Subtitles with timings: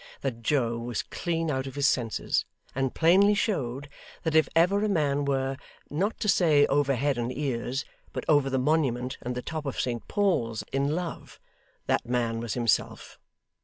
[0.21, 3.87] that Joe was clean out of his senses, and plainly showed
[4.23, 5.57] that if ever a man were
[5.91, 9.79] not to say over head and ears, but over the Monument and the top of
[9.79, 11.39] Saint Paul's in love,
[11.85, 13.19] that man was himself.